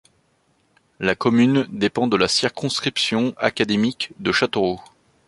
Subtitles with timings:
[0.99, 4.81] La commune dépend de la circonscription académique de Châteauroux.